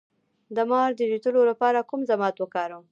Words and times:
د 0.55 0.57
مار 0.69 0.89
د 0.97 1.01
چیچلو 1.11 1.41
لپاره 1.51 1.87
کوم 1.89 2.01
ضماد 2.09 2.33
وکاروم؟ 2.39 2.79